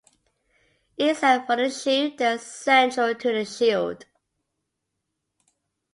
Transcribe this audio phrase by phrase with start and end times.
[0.97, 4.07] Except for the chief they are central to the shield.